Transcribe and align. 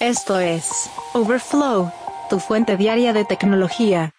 Esto 0.00 0.40
es 0.40 0.88
Overflow, 1.12 1.92
tu 2.30 2.40
fuente 2.40 2.78
diaria 2.78 3.12
de 3.12 3.26
tecnología. 3.26 4.14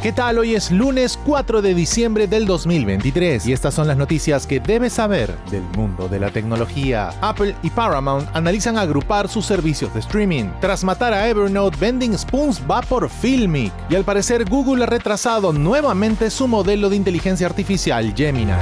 ¿Qué 0.00 0.12
tal? 0.12 0.38
Hoy 0.38 0.54
es 0.54 0.70
lunes 0.70 1.18
4 1.26 1.60
de 1.60 1.74
diciembre 1.74 2.28
del 2.28 2.46
2023 2.46 3.48
y 3.48 3.52
estas 3.52 3.74
son 3.74 3.88
las 3.88 3.96
noticias 3.96 4.46
que 4.46 4.60
debes 4.60 4.92
saber 4.92 5.34
del 5.50 5.64
mundo 5.76 6.06
de 6.06 6.20
la 6.20 6.30
tecnología. 6.30 7.10
Apple 7.20 7.56
y 7.64 7.70
Paramount 7.70 8.28
analizan 8.32 8.78
agrupar 8.78 9.28
sus 9.28 9.44
servicios 9.44 9.92
de 9.92 9.98
streaming. 9.98 10.50
Tras 10.60 10.84
matar 10.84 11.12
a 11.12 11.28
Evernote, 11.28 11.76
Vending 11.80 12.16
Spoons 12.16 12.62
va 12.62 12.80
por 12.82 13.10
Filmic 13.10 13.72
y 13.90 13.96
al 13.96 14.04
parecer 14.04 14.48
Google 14.48 14.84
ha 14.84 14.86
retrasado 14.86 15.52
nuevamente 15.52 16.30
su 16.30 16.46
modelo 16.46 16.88
de 16.88 16.94
inteligencia 16.94 17.48
artificial 17.48 18.14
Gemini. 18.16 18.52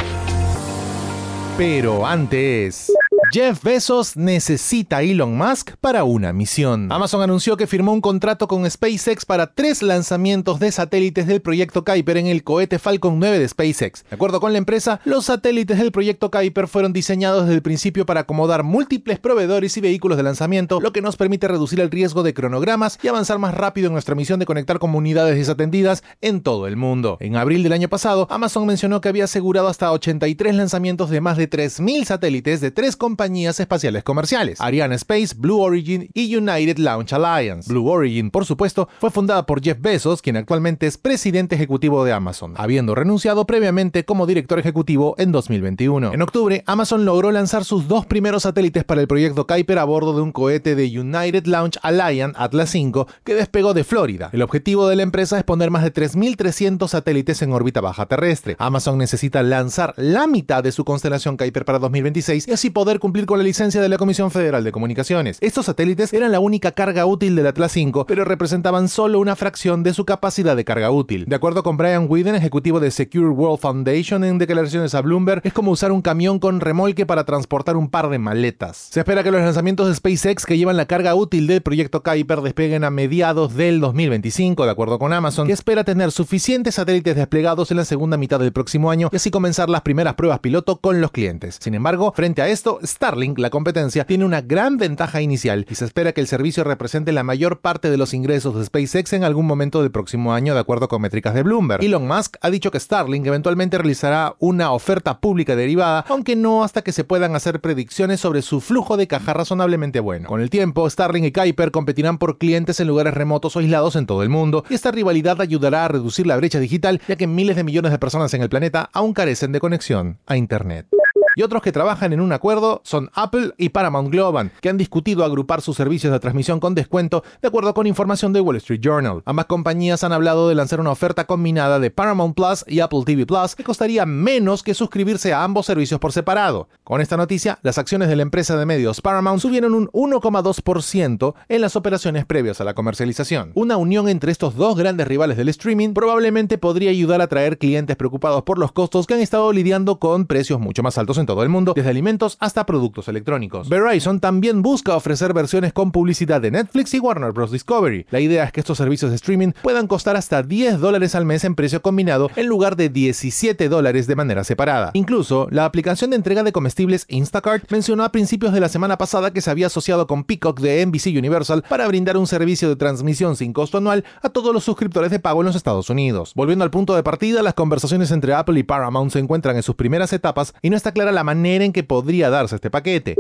Pero 1.58 2.06
antes... 2.06 2.90
Jeff 3.32 3.62
Bezos 3.64 4.16
necesita 4.16 4.98
a 4.98 5.02
Elon 5.02 5.36
Musk 5.36 5.72
para 5.80 6.04
una 6.04 6.32
misión. 6.32 6.93
Amazon 6.93 7.22
anunció 7.22 7.57
que 7.57 7.66
firmó 7.66 7.93
un 7.93 8.00
contrato 8.00 8.46
con 8.46 8.71
SpaceX 8.71 9.25
para 9.25 9.52
tres 9.52 9.82
lanzamientos 9.82 10.61
de 10.61 10.71
satélites 10.71 11.26
del 11.26 11.43
proyecto 11.43 11.85
Kuiper 11.85 12.18
en 12.18 12.29
el 12.29 12.44
cohete 12.44 12.79
Falcon 12.79 13.18
9 13.18 13.40
de 13.40 13.49
SpaceX. 13.49 14.04
De 14.08 14.14
acuerdo 14.14 14.40
con 14.40 14.52
la 14.52 14.58
empresa, 14.58 15.00
los 15.04 15.26
satélites 15.26 15.79
del 15.79 15.90
proyecto 15.90 16.30
Kuiper 16.30 16.68
fueron 16.68 16.93
diseñados 16.93 17.43
desde 17.43 17.57
el 17.57 17.62
principio 17.62 18.07
para 18.07 18.21
acomodar 18.21 18.62
múltiples 18.62 19.18
proveedores 19.18 19.77
y 19.77 19.80
vehículos 19.80 20.16
de 20.16 20.22
lanzamiento, 20.22 20.80
lo 20.80 20.93
que 20.93 21.02
nos 21.02 21.16
permite 21.16 21.49
reducir 21.49 21.80
el 21.80 21.90
riesgo 21.90 22.22
de 22.22 22.32
cronogramas 22.32 22.99
y 23.02 23.08
avanzar 23.08 23.38
más 23.38 23.54
rápido 23.54 23.88
en 23.88 23.94
nuestra 23.94 24.14
misión 24.14 24.38
de 24.38 24.46
conectar 24.46 24.79
comunidades 24.79 25.36
desatendidas 25.36 26.04
en 26.21 26.43
todo 26.43 26.68
el 26.68 26.77
mundo. 26.77 27.16
En 27.21 27.36
abril 27.36 27.64
del 27.64 27.72
año 27.72 27.88
pasado, 27.88 28.29
Amazon 28.30 28.66
mencionó 28.66 29.00
que 29.00 29.08
había 29.08 29.24
asegurado 29.24 29.66
hasta 29.66 29.90
83 29.90 30.54
lanzamientos 30.54 31.11
de 31.11 31.21
más 31.21 31.36
de 31.36 31.50
3.000 31.50 32.05
satélites 32.05 32.61
de 32.61 32.70
tres 32.70 32.97
compañías 32.97 33.16
compañías 33.16 33.58
espaciales 33.61 34.05
comerciales, 34.05 34.61
Ariane 34.61 34.94
Space, 34.97 35.34
Blue 35.34 35.58
Origin 35.58 36.11
y 36.12 36.36
United 36.36 36.77
Launch 36.77 37.14
Alliance. 37.14 37.72
Blue 37.72 37.88
Origin, 37.88 38.30
por 38.30 38.44
supuesto, 38.44 38.91
fue 39.00 39.10
fundada 39.10 39.46
por 39.46 39.62
Jeff 39.62 39.80
Bezos, 39.80 40.20
quien 40.20 40.36
actualmente 40.36 40.86
es 40.86 40.98
presidente 40.98 41.54
ejecutivo 41.54 42.04
de 42.04 42.12
Amazon, 42.12 42.52
habiendo 42.58 42.94
renunciado 42.94 43.46
previamente 43.46 44.04
como 44.04 44.26
director 44.26 44.58
ejecutivo 44.58 45.14
en 45.16 45.32
2021. 45.32 46.12
En 46.12 46.20
octubre, 46.20 46.62
Amazon 46.66 47.06
logró 47.06 47.32
lanzar 47.32 47.64
sus 47.64 47.88
dos 47.88 48.04
primeros 48.04 48.42
satélites 48.42 48.84
para 48.84 49.00
el 49.00 49.08
proyecto 49.08 49.46
Kuiper 49.46 49.78
a 49.78 49.84
bordo 49.84 50.14
de 50.14 50.20
un 50.20 50.32
cohete 50.32 50.74
de 50.74 51.00
United 51.00 51.46
Launch 51.46 51.78
Alliance 51.80 52.36
Atlas 52.36 52.74
V 52.74 53.06
que 53.24 53.34
despegó 53.34 53.72
de 53.72 53.84
Florida. 53.84 54.28
El 54.34 54.42
objetivo 54.42 54.88
de 54.88 54.96
la 54.96 55.04
empresa 55.04 55.38
es 55.38 55.44
poner 55.44 55.70
más 55.70 55.84
de 55.84 55.94
3.300 55.94 56.86
satélites 56.86 57.41
en 57.41 57.52
órbita 57.52 57.80
baja 57.80 58.04
terrestre. 58.04 58.56
Amazon 58.58 58.98
necesita 58.98 59.42
lanzar 59.42 59.94
la 59.96 60.26
mitad 60.26 60.62
de 60.62 60.72
su 60.72 60.84
constelación 60.84 61.38
Kuiper 61.38 61.64
para 61.64 61.78
2026 61.78 62.48
y 62.48 62.52
así 62.52 62.69
poder 62.69 63.00
cumplir 63.06 63.26
con 63.26 63.38
la 63.38 63.44
licencia 63.44 63.80
de 63.80 63.88
la 63.88 63.98
Comisión 63.98 64.32
Federal 64.32 64.64
de 64.64 64.72
Comunicaciones. 64.72 65.38
Estos 65.40 65.66
satélites 65.66 66.12
eran 66.12 66.32
la 66.32 66.40
única 66.40 66.72
carga 66.72 67.06
útil 67.06 67.36
del 67.36 67.46
Atlas 67.46 67.70
5, 67.70 68.04
pero 68.04 68.24
representaban 68.24 68.88
solo 68.88 69.20
una 69.20 69.36
fracción 69.36 69.84
de 69.84 69.94
su 69.94 70.04
capacidad 70.04 70.56
de 70.56 70.64
carga 70.64 70.90
útil. 70.90 71.24
De 71.24 71.36
acuerdo 71.36 71.62
con 71.62 71.76
Brian 71.76 72.06
Whedon, 72.10 72.34
ejecutivo 72.34 72.80
de 72.80 72.90
Secure 72.90 73.28
World 73.28 73.60
Foundation, 73.60 74.24
en 74.24 74.38
declaraciones 74.38 74.96
a 74.96 75.02
Bloomberg, 75.02 75.40
es 75.44 75.52
como 75.52 75.70
usar 75.70 75.92
un 75.92 76.02
camión 76.02 76.40
con 76.40 76.58
remolque 76.58 77.06
para 77.06 77.22
transportar 77.22 77.76
un 77.76 77.90
par 77.90 78.08
de 78.08 78.18
maletas. 78.18 78.88
Se 78.90 78.98
espera 78.98 79.22
que 79.22 79.30
los 79.30 79.41
lanzamientos 79.41 79.86
de 79.86 79.94
SpaceX 79.94 80.44
que 80.44 80.58
llevan 80.58 80.76
la 80.76 80.86
carga 80.86 81.14
útil 81.14 81.46
del 81.46 81.62
proyecto 81.62 82.02
Kuiper 82.02 82.41
despeguen 82.41 82.82
a 82.82 82.91
mediados 82.91 83.54
del 83.54 83.78
2025, 83.78 84.64
de 84.64 84.70
acuerdo 84.72 84.98
con 84.98 85.12
Amazon, 85.12 85.46
que 85.46 85.52
espera 85.52 85.84
tener 85.84 86.10
suficientes 86.10 86.74
satélites 86.74 87.14
desplegados 87.14 87.70
en 87.70 87.76
la 87.76 87.84
segunda 87.84 88.16
mitad 88.16 88.41
del 88.41 88.52
próximo 88.52 88.91
año 88.91 89.10
y 89.12 89.16
así 89.16 89.30
comenzar 89.30 89.70
las 89.70 89.82
primeras 89.82 90.14
pruebas 90.14 90.41
piloto 90.41 90.80
con 90.80 91.00
los 91.00 91.12
clientes. 91.12 91.58
Sin 91.60 91.76
embargo, 91.76 92.12
frente 92.16 92.42
a 92.42 92.48
esto, 92.48 92.80
Starlink, 92.97 93.39
la 93.39 93.50
competencia, 93.50 94.06
tiene 94.06 94.25
una 94.25 94.41
gran 94.41 94.78
ventaja 94.78 95.20
inicial 95.20 95.66
y 95.69 95.75
se 95.75 95.84
espera 95.84 96.12
que 96.12 96.22
el 96.22 96.27
servicio 96.27 96.64
represente 96.64 97.12
la 97.12 97.25
mayor 97.25 97.61
parte 97.61 97.91
de 97.91 97.98
los 97.98 98.14
ingresos 98.14 98.56
de 98.56 98.64
SpaceX 98.64 99.12
en 99.12 99.22
algún 99.22 99.44
momento 99.44 99.83
del 99.83 99.91
próximo 99.91 100.33
año, 100.33 100.55
de 100.55 100.61
acuerdo 100.61 100.88
con 100.88 101.03
métricas 101.03 101.34
de 101.34 101.42
Bloomberg. 101.42 101.84
Elon 101.84 102.08
Musk 102.08 102.38
ha 102.41 102.48
dicho 102.48 102.70
que 102.70 102.81
Starlink 102.81 103.26
eventualmente 103.26 103.76
realizará 103.76 104.34
una 104.38 104.72
oferta 104.72 105.20
pública 105.20 105.54
derivada, 105.56 106.06
aunque 106.09 106.37
no 106.37 106.65
hasta 106.65 106.81
que 106.81 106.93
se 106.93 107.04
puedan 107.04 107.37
hacer 107.37 107.60
predicciones 107.60 108.20
sobre 108.20 108.41
su 108.41 108.62
flujo 108.62 108.97
de 108.97 109.06
caja 109.06 109.34
razonablemente 109.34 110.00
bueno. 110.00 110.31
Con 110.31 110.41
el 110.41 110.49
tiempo, 110.49 110.88
Starlink 110.88 111.26
y 111.26 111.32
Kuiper 111.32 111.72
competirán 111.72 112.16
por 112.16 112.38
clientes 112.38 112.81
en 112.81 112.87
lugares 112.88 113.12
remotos 113.12 113.56
o 113.56 113.59
aislados 113.59 113.94
en 113.97 114.06
todo 114.06 114.22
el 114.22 114.31
mundo, 114.31 114.65
y 114.70 114.75
esta 114.75 114.91
rivalidad 114.91 115.43
ayudará 115.43 115.84
a 115.84 115.88
reducir 115.88 116.26
la 116.26 116.38
brecha 116.38 116.60
digital, 116.60 117.03
ya 117.06 117.16
que 117.16 117.26
miles 117.26 117.56
de 117.56 117.65
millones 117.65 117.93
de 117.93 117.99
personas 117.99 118.32
en 118.32 118.41
el 118.41 118.49
planeta 118.49 118.88
aún 118.94 119.12
carecen 119.12 119.53
de 119.53 119.60
conexión 119.60 120.16
a 120.26 120.38
Internet 120.38 120.87
y 121.36 121.42
otros 121.42 121.62
que 121.62 121.70
trabajan 121.70 122.12
en 122.12 122.20
un 122.20 122.32
acuerdo 122.32 122.80
son 122.82 123.10
Apple 123.14 123.52
y 123.58 123.69
Paramount 123.69 124.10
Global, 124.10 124.50
que 124.60 124.70
han 124.70 124.78
discutido 124.78 125.22
agrupar 125.22 125.60
sus 125.60 125.76
servicios 125.76 126.12
de 126.12 126.19
transmisión 126.19 126.58
con 126.58 126.74
descuento 126.74 127.22
de 127.42 127.48
acuerdo 127.48 127.74
con 127.74 127.86
información 127.86 128.32
de 128.32 128.41
Wall 128.41 128.56
Street 128.56 128.80
Journal. 128.80 129.22
Ambas 129.26 129.46
compañías 129.46 130.02
han 130.02 130.12
hablado 130.12 130.48
de 130.48 130.54
lanzar 130.54 130.80
una 130.80 130.91
oferta 130.91 131.26
combinada 131.26 131.78
de 131.78 131.91
Paramount 131.91 132.34
Plus 132.34 132.64
y 132.66 132.80
Apple 132.80 133.02
TV 133.04 133.26
Plus 133.26 133.54
que 133.54 133.64
costaría 133.64 134.06
menos 134.06 134.62
que 134.62 134.75
suscribirse 134.75 135.34
a 135.34 135.44
ambos 135.44 135.66
servicios 135.66 136.00
por 136.00 136.12
separado. 136.12 136.69
Con 136.82 137.02
esta 137.02 137.19
noticia, 137.19 137.58
las 137.62 137.76
acciones 137.76 138.08
de 138.08 138.16
la 138.16 138.22
empresa 138.22 138.56
de 138.56 138.64
medios 138.64 139.02
Paramount 139.02 139.42
subieron 139.42 139.75
un 139.75 139.88
1,2% 139.88 141.34
en 141.48 141.60
las 141.60 141.76
operaciones 141.76 142.25
previas 142.25 142.62
a 142.62 142.64
la 142.64 142.72
comercialización. 142.72 143.52
Una 143.54 143.76
unión 143.76 144.08
entre 144.08 144.32
estos 144.32 144.56
dos 144.56 144.76
grandes 144.76 145.06
rivales 145.06 145.36
del 145.36 145.50
streaming 145.50 145.92
probablemente 145.92 146.56
podría 146.56 146.91
ayudar 146.91 147.20
a 147.20 147.25
atraer 147.25 147.58
clientes 147.58 147.96
preocupados 147.96 148.42
por 148.44 148.58
los 148.58 148.72
costos 148.72 149.06
que 149.06 149.12
han 149.12 149.20
estado 149.20 149.52
lidiando 149.52 149.98
con 149.98 150.25
precios 150.25 150.58
mucho 150.60 150.82
más 150.82 150.96
altos 150.96 151.19
todo 151.26 151.42
el 151.42 151.48
mundo, 151.48 151.72
desde 151.75 151.91
alimentos 151.91 152.37
hasta 152.41 152.66
productos 152.66 153.09
electrónicos. 153.09 153.69
Verizon 153.69 154.20
también 154.20 154.62
busca 154.62 154.97
ofrecer 154.97 155.32
versiones 155.34 155.72
con 155.72 155.92
publicidad 155.92 156.41
de 156.41 156.50
Netflix 156.50 156.94
y 156.94 157.00
Warner 157.00 157.32
Bros. 157.32 157.50
Discovery. 157.50 158.06
La 158.10 158.20
idea 158.20 158.44
es 158.44 158.53
que 158.53 158.60
estos 158.60 158.78
servicios 158.78 159.10
de 159.10 159.16
streaming 159.16 159.53
puedan 159.62 159.87
costar 159.87 160.16
hasta 160.16 160.42
10 160.42 160.78
dólares 160.78 161.14
al 161.14 161.25
mes 161.25 161.44
en 161.44 161.54
precio 161.54 161.82
combinado 161.82 162.31
en 162.37 162.47
lugar 162.47 162.76
de 162.76 162.88
17 162.88 163.69
dólares 163.69 164.06
de 164.06 164.16
manera 164.16 164.44
separada. 164.44 164.91
Incluso, 164.94 165.48
la 165.50 165.64
aplicación 165.64 166.10
de 166.10 166.16
entrega 166.16 166.42
de 166.42 166.53
comestibles 166.53 167.06
Instacart 167.09 167.70
mencionó 167.70 168.04
a 168.04 168.12
principios 168.12 168.53
de 168.53 168.60
la 168.60 168.69
semana 168.69 168.98
pasada 168.98 169.32
que 169.32 169.41
se 169.41 169.50
había 169.50 169.66
asociado 169.66 170.06
con 170.06 170.25
Peacock 170.25 170.60
de 170.60 170.84
NBC 170.84 171.16
Universal 171.19 171.64
para 171.69 171.87
brindar 171.88 172.16
un 172.16 172.26
servicio 172.26 172.69
de 172.69 172.76
transmisión 172.76 173.37
sin 173.37 173.53
costo 173.53 173.78
anual 173.78 174.04
a 174.22 174.28
todos 174.28 174.53
los 174.53 174.64
suscriptores 174.64 175.10
de 175.10 175.19
pago 175.19 175.41
en 175.41 175.47
los 175.47 175.56
Estados 175.56 175.91
Unidos. 175.91 176.32
Volviendo 176.34 176.64
al 176.64 176.70
punto 176.70 176.94
de 176.94 177.03
partida, 177.03 177.43
las 177.43 177.54
conversaciones 177.54 178.10
entre 178.10 178.34
Apple 178.34 178.58
y 178.58 178.62
Paramount 178.62 179.12
se 179.12 179.19
encuentran 179.19 179.56
en 179.56 179.62
sus 179.62 179.75
primeras 179.75 180.12
etapas 180.12 180.54
y 180.62 180.70
no 180.70 180.76
está 180.76 180.93
clara 180.93 181.12
la 181.16 181.25
manera 181.25 181.65
en 181.65 181.72
que 181.72 181.82
podría 181.82 182.31
darse 182.31 182.54
este 182.54 182.71
paquete. 182.71 183.16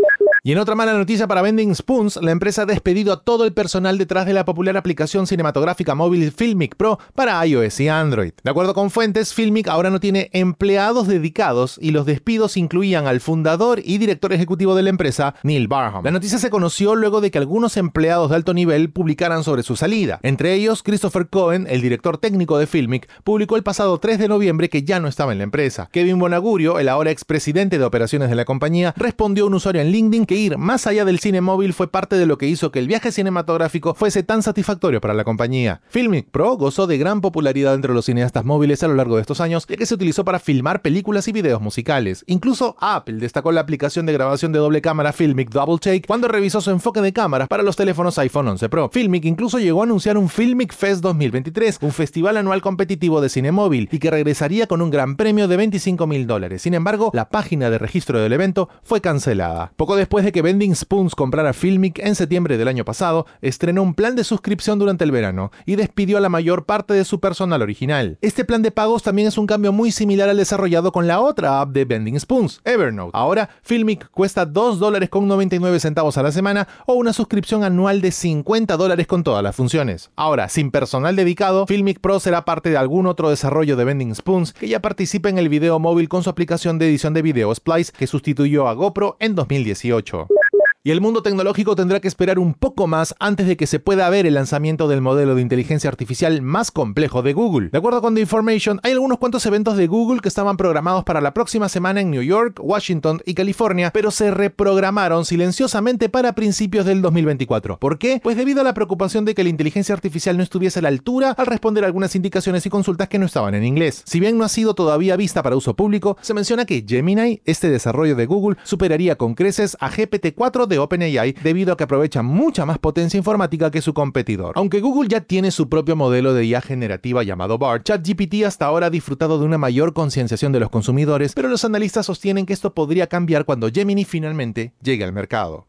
Y 0.46 0.52
en 0.52 0.58
otra 0.58 0.76
mala 0.76 0.92
noticia 0.92 1.26
para 1.26 1.42
Vending 1.42 1.74
Spoons, 1.74 2.20
la 2.22 2.30
empresa 2.30 2.62
ha 2.62 2.66
despedido 2.66 3.12
a 3.12 3.20
todo 3.24 3.44
el 3.44 3.52
personal 3.52 3.98
detrás 3.98 4.26
de 4.26 4.32
la 4.32 4.44
popular 4.44 4.76
aplicación 4.76 5.26
cinematográfica 5.26 5.96
móvil 5.96 6.30
Filmic 6.30 6.76
Pro 6.76 7.00
para 7.16 7.44
iOS 7.44 7.80
y 7.80 7.88
Android. 7.88 8.30
De 8.44 8.50
acuerdo 8.52 8.72
con 8.72 8.92
fuentes, 8.92 9.34
Filmic 9.34 9.66
ahora 9.66 9.90
no 9.90 9.98
tiene 9.98 10.30
empleados 10.32 11.08
dedicados 11.08 11.80
y 11.82 11.90
los 11.90 12.06
despidos 12.06 12.56
incluían 12.56 13.08
al 13.08 13.18
fundador 13.18 13.80
y 13.84 13.98
director 13.98 14.32
ejecutivo 14.32 14.76
de 14.76 14.84
la 14.84 14.90
empresa, 14.90 15.34
Neil 15.42 15.66
Barham. 15.66 16.04
La 16.04 16.12
noticia 16.12 16.38
se 16.38 16.48
conoció 16.48 16.94
luego 16.94 17.20
de 17.20 17.32
que 17.32 17.38
algunos 17.38 17.76
empleados 17.76 18.30
de 18.30 18.36
alto 18.36 18.54
nivel 18.54 18.92
publicaran 18.92 19.42
sobre 19.42 19.64
su 19.64 19.74
salida. 19.74 20.20
Entre 20.22 20.54
ellos, 20.54 20.84
Christopher 20.84 21.28
Cohen, 21.28 21.66
el 21.68 21.82
director 21.82 22.18
técnico 22.18 22.56
de 22.56 22.68
Filmic, 22.68 23.08
publicó 23.24 23.56
el 23.56 23.64
pasado 23.64 23.98
3 23.98 24.20
de 24.20 24.28
noviembre 24.28 24.68
que 24.68 24.84
ya 24.84 25.00
no 25.00 25.08
estaba 25.08 25.32
en 25.32 25.38
la 25.38 25.44
empresa. 25.44 25.88
Kevin 25.90 26.20
Bonagurio, 26.20 26.78
el 26.78 26.88
ahora 26.88 27.10
expresidente 27.10 27.80
de 27.80 27.84
operaciones 27.84 28.28
de 28.28 28.36
la 28.36 28.44
compañía, 28.44 28.94
respondió 28.96 29.42
a 29.42 29.46
un 29.48 29.54
usuario 29.54 29.82
en 29.82 29.90
LinkedIn 29.90 30.24
que 30.24 30.35
ir 30.36 30.58
más 30.58 30.86
allá 30.86 31.04
del 31.04 31.18
cine 31.18 31.40
móvil 31.40 31.72
fue 31.72 31.90
parte 31.90 32.16
de 32.16 32.26
lo 32.26 32.38
que 32.38 32.46
hizo 32.46 32.70
que 32.70 32.78
el 32.78 32.86
viaje 32.86 33.12
cinematográfico 33.12 33.94
fuese 33.94 34.22
tan 34.22 34.42
satisfactorio 34.42 35.00
para 35.00 35.14
la 35.14 35.24
compañía. 35.24 35.80
Filmic 35.88 36.30
Pro 36.30 36.56
gozó 36.56 36.86
de 36.86 36.98
gran 36.98 37.20
popularidad 37.20 37.74
entre 37.74 37.94
los 37.94 38.04
cineastas 38.04 38.44
móviles 38.44 38.82
a 38.82 38.88
lo 38.88 38.94
largo 38.94 39.16
de 39.16 39.22
estos 39.22 39.40
años, 39.40 39.66
ya 39.66 39.76
que 39.76 39.86
se 39.86 39.94
utilizó 39.94 40.24
para 40.24 40.38
filmar 40.38 40.82
películas 40.82 41.26
y 41.28 41.32
videos 41.32 41.60
musicales. 41.60 42.24
Incluso 42.26 42.76
Apple 42.80 43.16
destacó 43.16 43.52
la 43.52 43.62
aplicación 43.62 44.06
de 44.06 44.12
grabación 44.12 44.52
de 44.52 44.58
doble 44.58 44.80
cámara 44.80 45.12
Filmic 45.12 45.50
Double 45.50 45.78
Take 45.78 46.02
cuando 46.06 46.28
revisó 46.28 46.60
su 46.60 46.70
enfoque 46.70 47.00
de 47.00 47.12
cámara 47.12 47.46
para 47.46 47.62
los 47.62 47.76
teléfonos 47.76 48.18
iPhone 48.18 48.48
11 48.48 48.68
Pro. 48.68 48.90
Filmic 48.92 49.24
incluso 49.24 49.58
llegó 49.58 49.80
a 49.80 49.84
anunciar 49.84 50.18
un 50.18 50.28
Filmic 50.28 50.74
Fest 50.74 51.02
2023, 51.02 51.78
un 51.82 51.92
festival 51.92 52.36
anual 52.36 52.60
competitivo 52.60 53.20
de 53.20 53.28
cine 53.28 53.52
móvil, 53.52 53.88
y 53.90 53.98
que 53.98 54.10
regresaría 54.10 54.66
con 54.66 54.82
un 54.82 54.90
gran 54.90 55.16
premio 55.16 55.48
de 55.48 55.56
25 55.56 56.06
mil 56.06 56.26
dólares. 56.26 56.62
Sin 56.62 56.74
embargo, 56.74 57.10
la 57.14 57.28
página 57.30 57.70
de 57.70 57.78
registro 57.78 58.20
del 58.20 58.32
evento 58.32 58.68
fue 58.82 59.00
cancelada. 59.00 59.72
Poco 59.76 59.96
después 59.96 60.25
que 60.32 60.42
Vending 60.42 60.74
Spoons 60.74 61.14
comprara 61.14 61.52
Filmic 61.52 61.98
en 61.98 62.14
septiembre 62.14 62.58
del 62.58 62.68
año 62.68 62.84
pasado, 62.84 63.26
estrenó 63.40 63.82
un 63.82 63.94
plan 63.94 64.16
de 64.16 64.24
suscripción 64.24 64.78
durante 64.78 65.04
el 65.04 65.10
verano 65.10 65.50
y 65.64 65.76
despidió 65.76 66.18
a 66.18 66.20
la 66.20 66.28
mayor 66.28 66.66
parte 66.66 66.94
de 66.94 67.04
su 67.04 67.20
personal 67.20 67.62
original. 67.62 68.18
Este 68.20 68.44
plan 68.44 68.62
de 68.62 68.70
pagos 68.70 69.02
también 69.02 69.28
es 69.28 69.38
un 69.38 69.46
cambio 69.46 69.72
muy 69.72 69.90
similar 69.90 70.28
al 70.28 70.36
desarrollado 70.36 70.92
con 70.92 71.06
la 71.06 71.20
otra 71.20 71.60
app 71.60 71.70
de 71.70 71.84
Vending 71.84 72.20
Spoons, 72.20 72.60
Evernote. 72.64 73.10
Ahora, 73.14 73.50
Filmic 73.62 74.10
cuesta 74.10 74.46
2 74.46 74.78
dólares 74.78 75.08
con 75.08 75.26
99 75.28 75.80
centavos 75.80 76.16
a 76.18 76.22
la 76.22 76.32
semana 76.32 76.68
o 76.86 76.94
una 76.94 77.12
suscripción 77.12 77.64
anual 77.64 78.00
de 78.00 78.12
50 78.12 78.76
dólares 78.76 79.06
con 79.06 79.22
todas 79.22 79.42
las 79.42 79.56
funciones. 79.56 80.10
Ahora, 80.16 80.48
sin 80.48 80.70
personal 80.70 81.16
dedicado, 81.16 81.66
Filmic 81.66 82.00
Pro 82.00 82.20
será 82.20 82.44
parte 82.44 82.70
de 82.70 82.76
algún 82.76 83.06
otro 83.06 83.30
desarrollo 83.30 83.76
de 83.76 83.84
Vending 83.84 84.14
Spoons 84.14 84.52
que 84.52 84.68
ya 84.68 84.80
participa 84.80 85.28
en 85.28 85.38
el 85.38 85.48
video 85.48 85.78
móvil 85.78 86.08
con 86.08 86.22
su 86.22 86.30
aplicación 86.30 86.78
de 86.78 86.86
edición 86.86 87.14
de 87.14 87.22
video 87.22 87.54
Splice 87.54 87.92
que 87.92 88.06
sustituyó 88.06 88.68
a 88.68 88.74
GoPro 88.74 89.16
en 89.20 89.34
2018. 89.34 90.15
sure. 90.24 90.45
Y 90.86 90.92
el 90.92 91.00
mundo 91.00 91.20
tecnológico 91.20 91.74
tendrá 91.74 91.98
que 91.98 92.06
esperar 92.06 92.38
un 92.38 92.54
poco 92.54 92.86
más 92.86 93.12
antes 93.18 93.48
de 93.48 93.56
que 93.56 93.66
se 93.66 93.80
pueda 93.80 94.08
ver 94.08 94.24
el 94.24 94.34
lanzamiento 94.34 94.86
del 94.86 95.00
modelo 95.00 95.34
de 95.34 95.42
inteligencia 95.42 95.90
artificial 95.90 96.42
más 96.42 96.70
complejo 96.70 97.22
de 97.22 97.32
Google. 97.32 97.70
De 97.70 97.78
acuerdo 97.78 98.00
con 98.00 98.14
The 98.14 98.20
Information, 98.20 98.78
hay 98.84 98.92
algunos 98.92 99.18
cuantos 99.18 99.44
eventos 99.46 99.76
de 99.76 99.88
Google 99.88 100.20
que 100.20 100.28
estaban 100.28 100.56
programados 100.56 101.02
para 101.02 101.20
la 101.20 101.34
próxima 101.34 101.68
semana 101.68 102.02
en 102.02 102.12
New 102.12 102.22
York, 102.22 102.60
Washington 102.62 103.20
y 103.26 103.34
California, 103.34 103.90
pero 103.92 104.12
se 104.12 104.30
reprogramaron 104.30 105.24
silenciosamente 105.24 106.08
para 106.08 106.36
principios 106.36 106.86
del 106.86 107.02
2024. 107.02 107.80
¿Por 107.80 107.98
qué? 107.98 108.20
Pues 108.22 108.36
debido 108.36 108.60
a 108.60 108.64
la 108.64 108.74
preocupación 108.74 109.24
de 109.24 109.34
que 109.34 109.42
la 109.42 109.50
inteligencia 109.50 109.92
artificial 109.92 110.36
no 110.36 110.44
estuviese 110.44 110.78
a 110.78 110.82
la 110.82 110.88
altura 110.88 111.32
al 111.32 111.46
responder 111.46 111.84
algunas 111.84 112.14
indicaciones 112.14 112.64
y 112.64 112.70
consultas 112.70 113.08
que 113.08 113.18
no 113.18 113.26
estaban 113.26 113.56
en 113.56 113.64
inglés. 113.64 114.04
Si 114.06 114.20
bien 114.20 114.38
no 114.38 114.44
ha 114.44 114.48
sido 114.48 114.76
todavía 114.76 115.16
vista 115.16 115.42
para 115.42 115.56
uso 115.56 115.74
público, 115.74 116.16
se 116.20 116.32
menciona 116.32 116.64
que 116.64 116.84
Gemini, 116.86 117.42
este 117.44 117.70
desarrollo 117.70 118.14
de 118.14 118.26
Google, 118.26 118.56
superaría 118.62 119.16
con 119.16 119.34
creces 119.34 119.76
a 119.80 119.90
GPT-4 119.90 120.68
de 120.68 120.75
OpenAI 120.78 121.34
debido 121.42 121.72
a 121.72 121.76
que 121.76 121.84
aprovecha 121.84 122.22
mucha 122.22 122.66
más 122.66 122.78
potencia 122.78 123.18
informática 123.18 123.70
que 123.70 123.82
su 123.82 123.94
competidor. 123.94 124.52
Aunque 124.56 124.80
Google 124.80 125.08
ya 125.08 125.20
tiene 125.20 125.50
su 125.50 125.68
propio 125.68 125.96
modelo 125.96 126.34
de 126.34 126.44
IA 126.44 126.60
generativa 126.60 127.22
llamado 127.22 127.58
BART, 127.58 127.84
ChatGPT 127.84 128.44
hasta 128.44 128.66
ahora 128.66 128.86
ha 128.86 128.90
disfrutado 128.90 129.38
de 129.38 129.44
una 129.44 129.58
mayor 129.58 129.92
concienciación 129.92 130.52
de 130.52 130.60
los 130.60 130.70
consumidores, 130.70 131.34
pero 131.34 131.48
los 131.48 131.64
analistas 131.64 132.06
sostienen 132.06 132.46
que 132.46 132.52
esto 132.52 132.74
podría 132.74 133.06
cambiar 133.06 133.44
cuando 133.44 133.70
Gemini 133.70 134.04
finalmente 134.04 134.72
llegue 134.82 135.04
al 135.04 135.12
mercado. 135.12 135.64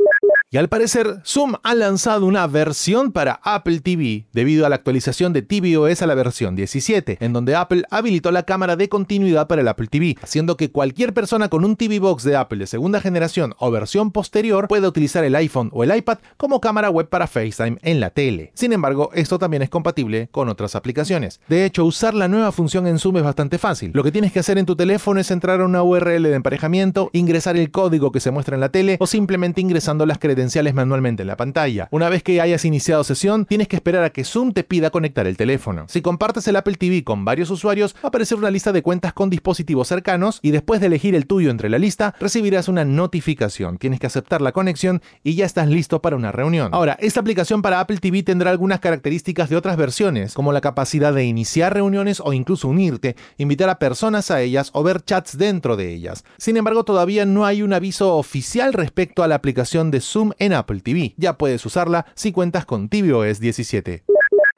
Y 0.50 0.56
al 0.56 0.70
parecer, 0.70 1.20
Zoom 1.26 1.56
ha 1.62 1.76
lanzado 1.76 2.26
una 2.26 2.48
versión 2.48 3.12
para 3.12 3.42
Apple 3.44 3.82
TV 3.82 4.28
debido 4.32 4.66
a 4.66 4.70
la 4.70 4.76
actualización 4.76 5.34
de 5.34 5.42
tvOS 5.42 6.02
a 6.02 6.08
la 6.08 6.16
versión 6.16 6.56
17, 6.56 7.18
en 7.20 7.34
donde 7.34 7.54
Apple 7.54 7.84
habilitó 7.92 8.32
la 8.32 8.44
cámara 8.44 8.78
de 8.78 8.88
continuidad 8.88 9.48
para 9.48 9.62
el 9.62 9.68
Apple 9.68 9.88
TV, 9.88 10.16
haciendo 10.22 10.56
que 10.56 10.72
cualquier 10.72 11.14
persona 11.14 11.50
con 11.50 11.66
un 11.66 11.76
TV 11.76 12.00
Box 12.00 12.24
de 12.24 12.38
Apple 12.38 12.60
de 12.60 12.68
segunda 12.68 13.02
generación 13.02 13.56
o 13.60 13.72
versión 13.72 14.12
posterior 14.12 14.70
pueda 14.70 14.88
utilizar 14.88 15.26
el 15.26 15.36
iPhone 15.36 15.70
o 15.74 15.84
el 15.84 15.94
iPad 15.94 16.20
como 16.38 16.62
cámara 16.62 16.90
web 16.92 17.10
para 17.10 17.28
FaceTime 17.28 17.80
en 17.82 18.00
la 18.00 18.12
tele. 18.12 18.54
Sin 18.54 18.72
embargo, 18.72 19.10
esto 19.14 19.40
también 19.40 19.64
es 19.64 19.70
compatible 19.70 20.30
con 20.32 20.48
otras 20.48 20.78
aplicaciones. 20.78 21.42
De 21.50 21.66
hecho, 21.66 21.84
usar 21.84 22.14
la 22.14 22.30
nueva 22.30 22.54
función 22.54 22.88
en 22.88 23.00
Zoom 23.00 23.18
es 23.18 23.24
bastante 23.24 23.58
fácil. 23.58 23.92
Lo 23.94 24.02
que 24.02 24.14
tienes 24.14 24.32
que 24.32 24.40
hacer 24.40 24.58
en 24.58 24.66
tu 24.66 24.78
teléfono 24.78 25.20
es 25.20 25.30
entrar 25.30 25.60
a 25.60 25.66
una 25.66 25.84
URL 25.84 26.24
de 26.24 26.36
emparejamiento, 26.36 27.10
ingresar 27.12 27.58
el 27.58 27.70
código 27.70 28.14
que 28.14 28.22
se 28.22 28.32
muestra 28.32 28.56
en 28.56 28.62
la 28.62 28.70
tele 28.70 28.96
o 29.02 29.08
simplemente 29.08 29.60
ingresando 29.60 30.06
las 30.06 30.18
credenciales 30.18 30.37
manualmente 30.74 31.24
en 31.24 31.28
la 31.28 31.38
pantalla. 31.38 31.88
Una 31.92 32.10
vez 32.10 32.24
que 32.24 32.42
hayas 32.42 32.66
iniciado 32.66 33.04
sesión, 33.04 33.46
tienes 33.46 33.68
que 33.68 33.76
esperar 33.76 34.04
a 34.04 34.12
que 34.12 34.24
Zoom 34.24 34.54
te 34.54 34.64
pida 34.64 34.90
conectar 34.90 35.28
el 35.28 35.38
teléfono. 35.38 35.86
Si 35.88 36.02
compartes 36.02 36.48
el 36.48 36.56
Apple 36.56 36.76
TV 36.76 37.04
con 37.04 37.26
varios 37.26 37.50
usuarios, 37.50 37.96
va 37.96 38.00
a 38.04 38.08
aparecer 38.08 38.38
una 38.38 38.52
lista 38.52 38.72
de 38.72 38.82
cuentas 38.82 39.14
con 39.14 39.30
dispositivos 39.30 39.88
cercanos 39.88 40.40
y 40.42 40.52
después 40.52 40.80
de 40.80 40.88
elegir 40.88 41.16
el 41.16 41.28
tuyo 41.28 41.50
entre 41.50 41.70
la 41.70 41.80
lista, 41.80 42.16
recibirás 42.20 42.68
una 42.68 42.86
notificación. 42.86 43.78
Tienes 43.78 44.00
que 44.00 44.08
aceptar 44.08 44.42
la 44.42 44.52
conexión 44.52 45.02
y 45.24 45.36
ya 45.36 45.46
estás 45.46 45.68
listo 45.68 46.02
para 46.02 46.16
una 46.16 46.32
reunión. 46.32 46.74
Ahora, 46.74 46.98
esta 47.00 47.20
aplicación 47.20 47.62
para 47.62 47.80
Apple 47.80 47.98
TV 47.98 48.24
tendrá 48.24 48.52
algunas 48.52 48.80
características 48.80 49.50
de 49.50 49.56
otras 49.56 49.78
versiones, 49.78 50.34
como 50.34 50.52
la 50.52 50.62
capacidad 50.62 51.14
de 51.14 51.26
iniciar 51.26 51.74
reuniones 51.74 52.22
o 52.24 52.34
incluso 52.34 52.68
unirte, 52.68 53.16
invitar 53.38 53.70
a 53.70 53.80
personas 53.80 54.32
a 54.32 54.42
ellas 54.42 54.70
o 54.74 54.84
ver 54.84 55.04
chats 55.04 55.38
dentro 55.38 55.76
de 55.78 55.94
ellas. 55.94 56.24
Sin 56.38 56.58
embargo, 56.58 56.84
todavía 56.84 57.26
no 57.26 57.46
hay 57.46 57.62
un 57.62 57.74
aviso 57.74 58.16
oficial 58.16 58.74
respecto 58.74 59.24
a 59.24 59.28
la 59.28 59.36
aplicación 59.36 59.92
de 59.92 60.02
Zoom 60.02 60.27
en 60.40 60.54
Apple 60.54 60.82
TV. 60.82 61.14
Ya 61.18 61.38
puedes 61.38 61.66
usarla 61.66 62.06
si 62.16 62.32
cuentas 62.32 62.66
con 62.66 62.90
tvOS 62.90 63.40
17. 63.40 64.04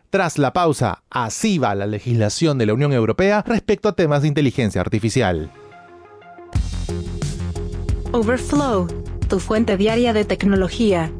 Tras 0.09 0.39
la 0.39 0.53
pausa, 0.53 1.03
así 1.09 1.59
va 1.59 1.75
la 1.75 1.85
legislación 1.85 2.57
de 2.57 2.65
la 2.65 2.73
Unión 2.73 2.93
Europea 2.93 3.43
respecto 3.45 3.89
a 3.89 3.93
temas 3.93 4.23
de 4.23 4.27
inteligencia 4.27 4.81
artificial. 4.81 5.51
Overflow, 8.11 8.87
tu 9.27 9.39
fuente 9.39 9.77
diaria 9.77 10.13
de 10.13 10.25
tecnología. 10.25 11.11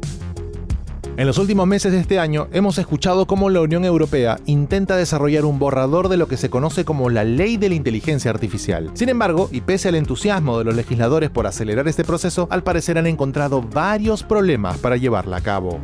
En 1.16 1.26
los 1.26 1.38
últimos 1.38 1.66
meses 1.66 1.92
de 1.92 1.98
este 1.98 2.18
año 2.18 2.48
hemos 2.52 2.78
escuchado 2.78 3.26
cómo 3.26 3.50
la 3.50 3.60
Unión 3.60 3.84
Europea 3.84 4.38
intenta 4.46 4.96
desarrollar 4.96 5.44
un 5.44 5.58
borrador 5.58 6.08
de 6.08 6.16
lo 6.16 6.28
que 6.28 6.36
se 6.36 6.50
conoce 6.50 6.84
como 6.84 7.10
la 7.10 7.24
ley 7.24 7.56
de 7.56 7.68
la 7.68 7.74
inteligencia 7.74 8.30
artificial. 8.30 8.90
Sin 8.94 9.08
embargo, 9.08 9.48
y 9.52 9.60
pese 9.60 9.88
al 9.88 9.96
entusiasmo 9.96 10.58
de 10.58 10.64
los 10.64 10.74
legisladores 10.74 11.30
por 11.30 11.46
acelerar 11.46 11.88
este 11.88 12.04
proceso, 12.04 12.48
al 12.50 12.62
parecer 12.62 12.96
han 12.96 13.06
encontrado 13.06 13.60
varios 13.62 14.22
problemas 14.22 14.78
para 14.78 14.96
llevarla 14.96 15.38
a 15.38 15.42
cabo. 15.42 15.80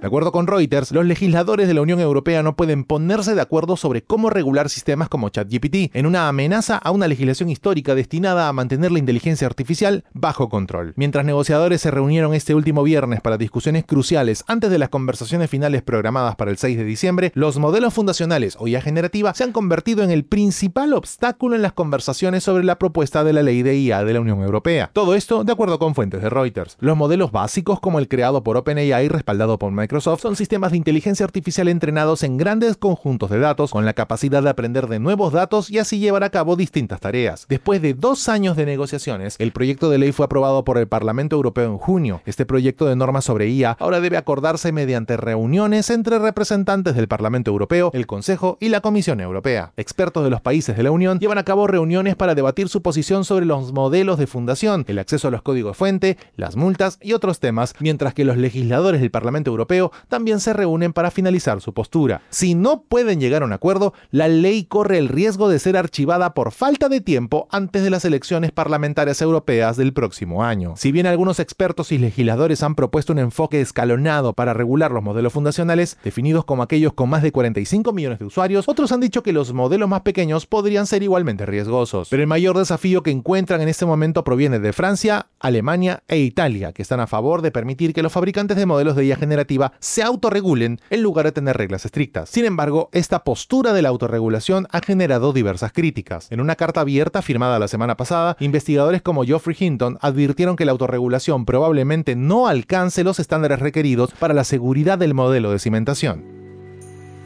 De 0.00 0.06
acuerdo 0.06 0.32
con 0.32 0.46
Reuters, 0.46 0.92
los 0.92 1.04
legisladores 1.04 1.68
de 1.68 1.74
la 1.74 1.82
Unión 1.82 2.00
Europea 2.00 2.42
no 2.42 2.56
pueden 2.56 2.84
ponerse 2.84 3.34
de 3.34 3.42
acuerdo 3.42 3.76
sobre 3.76 4.02
cómo 4.02 4.30
regular 4.30 4.70
sistemas 4.70 5.10
como 5.10 5.28
ChatGPT, 5.28 5.94
en 5.94 6.06
una 6.06 6.26
amenaza 6.26 6.78
a 6.78 6.90
una 6.90 7.06
legislación 7.06 7.50
histórica 7.50 7.94
destinada 7.94 8.48
a 8.48 8.52
mantener 8.54 8.92
la 8.92 8.98
inteligencia 8.98 9.46
artificial 9.46 10.04
bajo 10.14 10.48
control. 10.48 10.94
Mientras 10.96 11.26
negociadores 11.26 11.82
se 11.82 11.90
reunieron 11.90 12.32
este 12.32 12.54
último 12.54 12.82
viernes 12.82 13.20
para 13.20 13.36
discusiones 13.36 13.84
cruciales 13.84 14.42
antes 14.46 14.70
de 14.70 14.78
las 14.78 14.88
conversaciones 14.88 15.50
finales 15.50 15.82
programadas 15.82 16.34
para 16.34 16.50
el 16.50 16.56
6 16.56 16.78
de 16.78 16.84
diciembre, 16.84 17.30
los 17.34 17.58
modelos 17.58 17.92
fundacionales 17.92 18.56
o 18.58 18.68
IA 18.68 18.80
generativa 18.80 19.34
se 19.34 19.44
han 19.44 19.52
convertido 19.52 20.02
en 20.02 20.10
el 20.10 20.24
principal 20.24 20.94
obstáculo 20.94 21.56
en 21.56 21.62
las 21.62 21.74
conversaciones 21.74 22.42
sobre 22.42 22.64
la 22.64 22.78
propuesta 22.78 23.22
de 23.22 23.34
la 23.34 23.42
ley 23.42 23.62
de 23.62 23.76
IA 23.76 24.02
de 24.02 24.14
la 24.14 24.20
Unión 24.22 24.40
Europea. 24.40 24.88
Todo 24.94 25.14
esto 25.14 25.44
de 25.44 25.52
acuerdo 25.52 25.78
con 25.78 25.94
fuentes 25.94 26.22
de 26.22 26.30
Reuters. 26.30 26.78
Los 26.80 26.96
modelos 26.96 27.32
básicos 27.32 27.80
como 27.80 27.98
el 27.98 28.08
creado 28.08 28.42
por 28.42 28.56
OpenAI 28.56 29.06
respaldado 29.08 29.58
por 29.58 29.70
Microsoft 29.70 29.89
Microsoft 29.90 30.22
son 30.22 30.36
sistemas 30.36 30.70
de 30.70 30.76
inteligencia 30.76 31.26
artificial 31.26 31.66
entrenados 31.66 32.22
en 32.22 32.36
grandes 32.36 32.76
conjuntos 32.76 33.28
de 33.28 33.40
datos 33.40 33.72
con 33.72 33.84
la 33.84 33.92
capacidad 33.92 34.40
de 34.40 34.48
aprender 34.48 34.86
de 34.86 35.00
nuevos 35.00 35.32
datos 35.32 35.68
y 35.68 35.80
así 35.80 35.98
llevar 35.98 36.22
a 36.22 36.30
cabo 36.30 36.54
distintas 36.54 37.00
tareas. 37.00 37.44
Después 37.48 37.82
de 37.82 37.94
dos 37.94 38.28
años 38.28 38.56
de 38.56 38.66
negociaciones, 38.66 39.34
el 39.40 39.50
proyecto 39.50 39.90
de 39.90 39.98
ley 39.98 40.12
fue 40.12 40.26
aprobado 40.26 40.62
por 40.62 40.78
el 40.78 40.86
Parlamento 40.86 41.34
Europeo 41.34 41.72
en 41.72 41.78
junio. 41.78 42.22
Este 42.24 42.46
proyecto 42.46 42.86
de 42.86 42.94
norma 42.94 43.20
sobre 43.20 43.48
IA 43.48 43.76
ahora 43.80 44.00
debe 44.00 44.16
acordarse 44.16 44.70
mediante 44.70 45.16
reuniones 45.16 45.90
entre 45.90 46.20
representantes 46.20 46.94
del 46.94 47.08
Parlamento 47.08 47.50
Europeo, 47.50 47.90
el 47.92 48.06
Consejo 48.06 48.58
y 48.60 48.68
la 48.68 48.82
Comisión 48.82 49.20
Europea. 49.20 49.72
Expertos 49.76 50.22
de 50.22 50.30
los 50.30 50.40
países 50.40 50.76
de 50.76 50.84
la 50.84 50.92
Unión 50.92 51.18
llevan 51.18 51.38
a 51.38 51.44
cabo 51.44 51.66
reuniones 51.66 52.14
para 52.14 52.36
debatir 52.36 52.68
su 52.68 52.80
posición 52.80 53.24
sobre 53.24 53.44
los 53.44 53.72
modelos 53.72 54.20
de 54.20 54.28
fundación, 54.28 54.84
el 54.86 55.00
acceso 55.00 55.26
a 55.26 55.32
los 55.32 55.42
códigos 55.42 55.76
fuente, 55.76 56.16
las 56.36 56.54
multas 56.54 56.96
y 57.02 57.12
otros 57.12 57.40
temas, 57.40 57.74
mientras 57.80 58.14
que 58.14 58.24
los 58.24 58.36
legisladores 58.36 59.00
del 59.00 59.10
Parlamento 59.10 59.50
Europeo 59.50 59.79
también 60.08 60.40
se 60.40 60.52
reúnen 60.52 60.92
para 60.92 61.10
finalizar 61.10 61.60
su 61.60 61.72
postura. 61.72 62.22
Si 62.30 62.54
no 62.54 62.82
pueden 62.82 63.20
llegar 63.20 63.42
a 63.42 63.46
un 63.46 63.52
acuerdo, 63.52 63.94
la 64.10 64.28
ley 64.28 64.64
corre 64.64 64.98
el 64.98 65.08
riesgo 65.08 65.48
de 65.48 65.58
ser 65.58 65.76
archivada 65.76 66.34
por 66.34 66.52
falta 66.52 66.88
de 66.88 67.00
tiempo 67.00 67.48
antes 67.50 67.82
de 67.82 67.90
las 67.90 68.04
elecciones 68.04 68.52
parlamentarias 68.52 69.22
europeas 69.22 69.76
del 69.76 69.92
próximo 69.92 70.44
año. 70.44 70.74
Si 70.76 70.92
bien 70.92 71.06
algunos 71.06 71.40
expertos 71.40 71.92
y 71.92 71.98
legisladores 71.98 72.62
han 72.62 72.74
propuesto 72.74 73.12
un 73.12 73.18
enfoque 73.18 73.60
escalonado 73.60 74.32
para 74.32 74.54
regular 74.54 74.90
los 74.90 75.02
modelos 75.02 75.32
fundacionales, 75.32 75.98
definidos 76.04 76.44
como 76.44 76.62
aquellos 76.62 76.92
con 76.92 77.08
más 77.08 77.22
de 77.22 77.32
45 77.32 77.92
millones 77.92 78.18
de 78.18 78.24
usuarios, 78.26 78.68
otros 78.68 78.92
han 78.92 79.00
dicho 79.00 79.22
que 79.22 79.32
los 79.32 79.52
modelos 79.52 79.88
más 79.88 80.02
pequeños 80.02 80.46
podrían 80.46 80.86
ser 80.86 81.02
igualmente 81.02 81.46
riesgosos. 81.46 82.08
Pero 82.08 82.22
el 82.22 82.28
mayor 82.28 82.58
desafío 82.58 83.02
que 83.02 83.10
encuentran 83.10 83.60
en 83.60 83.68
este 83.68 83.86
momento 83.86 84.24
proviene 84.24 84.58
de 84.58 84.72
Francia, 84.72 85.26
Alemania 85.38 86.02
e 86.08 86.18
Italia, 86.18 86.72
que 86.72 86.82
están 86.82 87.00
a 87.00 87.06
favor 87.06 87.42
de 87.42 87.50
permitir 87.50 87.92
que 87.92 88.02
los 88.02 88.12
fabricantes 88.12 88.56
de 88.56 88.66
modelos 88.66 88.96
de 88.96 89.04
IA 89.04 89.16
generativa 89.16 89.69
se 89.78 90.02
autorregulen 90.02 90.80
en 90.90 91.02
lugar 91.02 91.26
de 91.26 91.32
tener 91.32 91.56
reglas 91.56 91.84
estrictas. 91.84 92.28
Sin 92.28 92.44
embargo, 92.44 92.88
esta 92.92 93.24
postura 93.24 93.72
de 93.72 93.82
la 93.82 93.88
autorregulación 93.88 94.66
ha 94.70 94.80
generado 94.80 95.32
diversas 95.32 95.72
críticas. 95.72 96.26
En 96.30 96.40
una 96.40 96.56
carta 96.56 96.80
abierta 96.80 97.22
firmada 97.22 97.58
la 97.58 97.68
semana 97.68 97.96
pasada, 97.96 98.36
investigadores 98.40 99.02
como 99.02 99.24
Geoffrey 99.24 99.56
Hinton 99.58 99.98
advirtieron 100.00 100.56
que 100.56 100.64
la 100.64 100.72
autorregulación 100.72 101.44
probablemente 101.44 102.16
no 102.16 102.48
alcance 102.48 103.04
los 103.04 103.18
estándares 103.20 103.60
requeridos 103.60 104.12
para 104.12 104.34
la 104.34 104.44
seguridad 104.44 104.98
del 104.98 105.14
modelo 105.14 105.50
de 105.50 105.58
cimentación. 105.58 106.24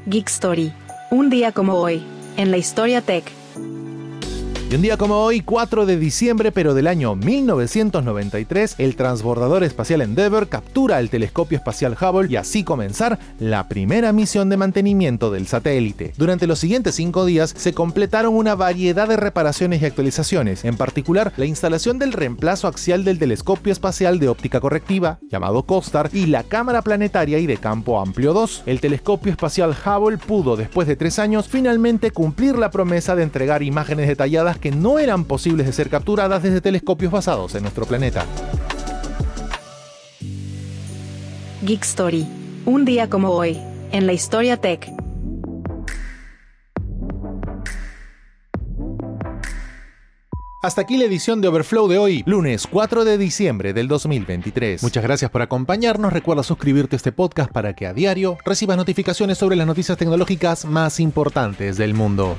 Geek 0.07 0.29
Story. 0.29 0.73
Un 1.11 1.31
día 1.31 1.53
como 1.53 1.75
hoy, 1.75 2.03
en 2.37 2.51
la 2.51 2.57
historia 2.57 3.01
tech. 3.01 3.44
Y 4.71 4.77
un 4.77 4.81
día 4.81 4.97
como 4.97 5.19
hoy, 5.19 5.43
4 5.43 5.85
de 5.85 5.99
diciembre 5.99 6.51
pero 6.51 6.73
del 6.73 6.87
año 6.87 7.15
1993, 7.15 8.77
el 8.79 8.97
transbordador 8.97 9.63
espacial 9.63 10.01
Endeavour 10.01 10.49
captura 10.49 11.01
el 11.01 11.11
telescopio 11.11 11.59
espacial 11.59 11.95
Hubble 12.01 12.33
y 12.33 12.37
así 12.37 12.65
comenzar 12.65 13.19
la 13.39 13.69
primera 13.69 14.13
misión 14.13 14.49
de 14.49 14.57
mantenimiento 14.57 15.31
del 15.31 15.47
satélite. 15.47 16.15
Durante 16.17 16.47
los 16.47 16.59
siguientes 16.59 16.95
cinco 16.95 17.27
días 17.27 17.53
se 17.57 17.75
completaron 17.75 18.35
una 18.35 18.55
variedad 18.55 19.07
de 19.07 19.19
reparaciones 19.19 19.83
y 19.83 19.85
actualizaciones, 19.85 20.65
en 20.65 20.79
particular 20.79 21.35
la 21.37 21.45
instalación 21.45 21.99
del 21.99 22.15
reemplazo 22.15 22.67
axial 22.67 23.05
del 23.05 23.19
telescopio 23.19 23.71
espacial 23.71 24.19
de 24.19 24.31
óptica 24.31 24.61
correctiva, 24.61 25.19
llamado 25.31 25.65
COSTAR, 25.65 26.09
y 26.15 26.27
la 26.27 26.43
cámara 26.43 26.81
planetaria 26.81 27.39
y 27.39 27.47
de 27.47 27.59
campo 27.59 28.01
amplio 28.01 28.33
2. 28.33 28.63
El 28.65 28.81
telescopio 28.81 29.31
espacial 29.31 29.77
Hubble 29.85 30.17
pudo, 30.17 30.57
después 30.57 30.89
de 30.89 30.97
tres 30.97 31.19
años, 31.19 31.49
finalmente 31.49 32.13
cumplir 32.13 32.57
la 32.57 32.71
promesa 32.71 33.15
de 33.15 33.25
entregar 33.25 33.63
imágenes 33.63 34.09
detalladas 34.09 34.55
que 34.65 34.71
no 34.71 34.99
eran 34.99 35.27
posibles 35.27 35.67
de 35.67 35.75
ser 35.75 35.91
capturadas 35.91 36.43
desde 36.43 36.63
telescopios 36.63 37.13
basados 37.13 37.55
en 37.55 37.65
nuestro 37.65 37.85
planeta. 37.85 38.25
Geek 41.61 41.83
Story. 41.83 42.27
Un 42.65 42.87
día 42.87 43.11
como 43.11 43.29
hoy, 43.29 43.61
en 43.93 44.07
la 44.07 44.15
historia 44.15 44.57
tech. 44.57 44.91
Hasta 50.63 50.81
aquí 50.81 50.97
la 50.97 51.05
edición 51.05 51.43
de 51.43 51.49
Overflow 51.49 51.87
de 51.87 51.99
hoy, 51.99 52.23
lunes 52.25 52.67
4 52.67 53.05
de 53.05 53.19
diciembre 53.19 53.75
del 53.75 53.87
2023. 53.87 54.83
Muchas 54.83 55.05
gracias 55.05 55.31
por 55.31 55.43
acompañarnos. 55.43 56.11
Recuerda 56.11 56.43
suscribirte 56.43 56.97
a 56.97 56.99
este 56.99 57.13
podcast 57.13 57.53
para 57.53 57.75
que 57.75 57.87
a 57.87 57.93
diario 57.93 58.39
recibas 58.47 58.79
notificaciones 58.79 59.37
sobre 59.37 59.57
las 59.57 59.67
noticias 59.67 59.99
tecnológicas 59.99 60.65
más 60.65 61.01
importantes 61.01 61.77
del 61.77 61.93
mundo. 61.93 62.39